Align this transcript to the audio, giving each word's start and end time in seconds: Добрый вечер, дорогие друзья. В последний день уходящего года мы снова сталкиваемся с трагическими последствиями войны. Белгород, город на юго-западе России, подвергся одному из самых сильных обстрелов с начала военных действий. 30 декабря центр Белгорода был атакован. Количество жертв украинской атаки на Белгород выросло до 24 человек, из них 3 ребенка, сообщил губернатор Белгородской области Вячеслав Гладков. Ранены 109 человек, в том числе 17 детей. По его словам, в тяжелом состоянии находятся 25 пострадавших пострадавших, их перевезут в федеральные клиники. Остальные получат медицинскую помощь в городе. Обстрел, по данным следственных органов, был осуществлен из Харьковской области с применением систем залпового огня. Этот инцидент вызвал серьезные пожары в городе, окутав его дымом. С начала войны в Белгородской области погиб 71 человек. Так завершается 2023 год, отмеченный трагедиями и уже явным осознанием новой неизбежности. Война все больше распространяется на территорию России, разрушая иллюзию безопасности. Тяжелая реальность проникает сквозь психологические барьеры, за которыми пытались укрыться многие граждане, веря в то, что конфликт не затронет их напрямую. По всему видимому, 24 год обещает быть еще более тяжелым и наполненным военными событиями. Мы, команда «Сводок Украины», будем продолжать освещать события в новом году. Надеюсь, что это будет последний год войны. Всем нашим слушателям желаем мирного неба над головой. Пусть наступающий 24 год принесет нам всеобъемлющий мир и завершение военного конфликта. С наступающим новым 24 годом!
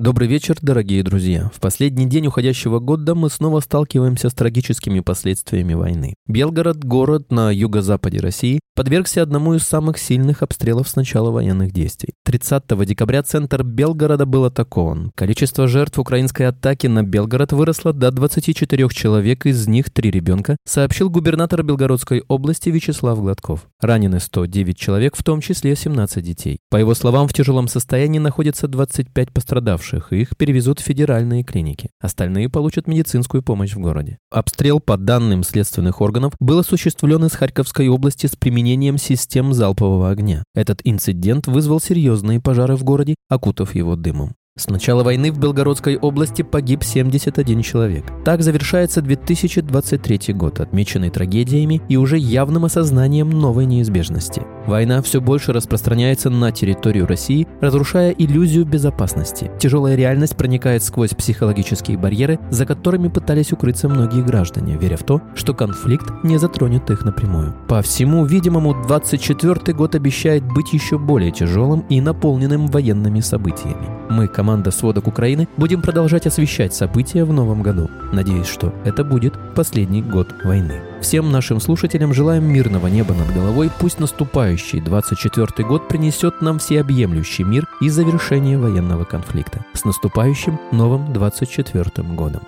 Добрый 0.00 0.28
вечер, 0.28 0.56
дорогие 0.62 1.02
друзья. 1.02 1.50
В 1.54 1.60
последний 1.60 2.06
день 2.06 2.26
уходящего 2.26 2.78
года 2.78 3.14
мы 3.14 3.28
снова 3.28 3.60
сталкиваемся 3.60 4.30
с 4.30 4.32
трагическими 4.32 5.00
последствиями 5.00 5.74
войны. 5.74 6.14
Белгород, 6.26 6.82
город 6.82 7.30
на 7.30 7.50
юго-западе 7.50 8.18
России, 8.20 8.60
подвергся 8.74 9.20
одному 9.20 9.52
из 9.52 9.62
самых 9.64 9.98
сильных 9.98 10.42
обстрелов 10.42 10.88
с 10.88 10.96
начала 10.96 11.30
военных 11.30 11.72
действий. 11.72 12.14
30 12.24 12.62
декабря 12.86 13.22
центр 13.22 13.62
Белгорода 13.62 14.24
был 14.24 14.46
атакован. 14.46 15.12
Количество 15.14 15.68
жертв 15.68 15.98
украинской 15.98 16.44
атаки 16.44 16.86
на 16.86 17.02
Белгород 17.02 17.52
выросло 17.52 17.92
до 17.92 18.10
24 18.10 18.88
человек, 18.88 19.44
из 19.44 19.68
них 19.68 19.90
3 19.90 20.10
ребенка, 20.10 20.56
сообщил 20.66 21.10
губернатор 21.10 21.62
Белгородской 21.62 22.24
области 22.26 22.70
Вячеслав 22.70 23.20
Гладков. 23.20 23.68
Ранены 23.82 24.18
109 24.18 24.78
человек, 24.78 25.14
в 25.14 25.22
том 25.22 25.42
числе 25.42 25.76
17 25.76 26.24
детей. 26.24 26.58
По 26.70 26.78
его 26.78 26.94
словам, 26.94 27.28
в 27.28 27.34
тяжелом 27.34 27.68
состоянии 27.68 28.18
находятся 28.18 28.66
25 28.66 29.30
пострадавших 29.30 29.89
пострадавших, 29.90 30.12
их 30.12 30.36
перевезут 30.36 30.80
в 30.80 30.84
федеральные 30.84 31.42
клиники. 31.42 31.90
Остальные 32.00 32.48
получат 32.48 32.86
медицинскую 32.86 33.42
помощь 33.42 33.74
в 33.74 33.80
городе. 33.80 34.18
Обстрел, 34.30 34.80
по 34.80 34.96
данным 34.96 35.42
следственных 35.42 36.00
органов, 36.00 36.32
был 36.40 36.58
осуществлен 36.58 37.24
из 37.24 37.32
Харьковской 37.32 37.88
области 37.88 38.26
с 38.26 38.36
применением 38.36 38.98
систем 38.98 39.52
залпового 39.52 40.10
огня. 40.10 40.44
Этот 40.54 40.80
инцидент 40.84 41.46
вызвал 41.46 41.80
серьезные 41.80 42.40
пожары 42.40 42.76
в 42.76 42.84
городе, 42.84 43.14
окутав 43.28 43.74
его 43.74 43.96
дымом. 43.96 44.34
С 44.58 44.68
начала 44.68 45.04
войны 45.04 45.32
в 45.32 45.38
Белгородской 45.38 45.96
области 45.96 46.42
погиб 46.42 46.82
71 46.82 47.62
человек. 47.62 48.04
Так 48.24 48.42
завершается 48.42 49.00
2023 49.00 50.34
год, 50.34 50.60
отмеченный 50.60 51.08
трагедиями 51.08 51.80
и 51.88 51.96
уже 51.96 52.18
явным 52.18 52.64
осознанием 52.64 53.30
новой 53.30 53.64
неизбежности. 53.64 54.42
Война 54.66 55.02
все 55.02 55.20
больше 55.20 55.52
распространяется 55.52 56.30
на 56.30 56.52
территорию 56.52 57.06
России, 57.06 57.46
разрушая 57.60 58.10
иллюзию 58.10 58.64
безопасности. 58.64 59.50
Тяжелая 59.58 59.96
реальность 59.96 60.36
проникает 60.36 60.82
сквозь 60.82 61.10
психологические 61.10 61.98
барьеры, 61.98 62.38
за 62.50 62.66
которыми 62.66 63.08
пытались 63.08 63.52
укрыться 63.52 63.88
многие 63.88 64.22
граждане, 64.22 64.76
веря 64.76 64.96
в 64.96 65.04
то, 65.04 65.22
что 65.34 65.54
конфликт 65.54 66.10
не 66.22 66.38
затронет 66.38 66.90
их 66.90 67.04
напрямую. 67.04 67.54
По 67.68 67.82
всему 67.82 68.24
видимому, 68.24 68.74
24 68.86 69.74
год 69.74 69.94
обещает 69.94 70.44
быть 70.44 70.72
еще 70.72 70.98
более 70.98 71.30
тяжелым 71.30 71.84
и 71.88 72.00
наполненным 72.00 72.66
военными 72.66 73.20
событиями. 73.20 73.88
Мы, 74.10 74.28
команда 74.28 74.70
«Сводок 74.70 75.06
Украины», 75.06 75.48
будем 75.56 75.82
продолжать 75.82 76.26
освещать 76.26 76.74
события 76.74 77.24
в 77.24 77.32
новом 77.32 77.62
году. 77.62 77.88
Надеюсь, 78.12 78.46
что 78.46 78.74
это 78.84 79.04
будет 79.04 79.34
последний 79.54 80.02
год 80.02 80.28
войны. 80.44 80.89
Всем 81.00 81.32
нашим 81.32 81.60
слушателям 81.60 82.12
желаем 82.12 82.44
мирного 82.44 82.86
неба 82.88 83.14
над 83.14 83.32
головой. 83.32 83.70
Пусть 83.80 83.98
наступающий 83.98 84.80
24 84.80 85.66
год 85.66 85.88
принесет 85.88 86.42
нам 86.42 86.58
всеобъемлющий 86.58 87.44
мир 87.44 87.66
и 87.80 87.88
завершение 87.88 88.58
военного 88.58 89.04
конфликта. 89.04 89.64
С 89.72 89.84
наступающим 89.84 90.60
новым 90.72 91.12
24 91.12 92.06
годом! 92.08 92.42